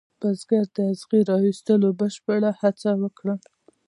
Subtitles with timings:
[0.19, 3.35] بزګر د اغزي را ویستلو بشپړه هڅه وکړه.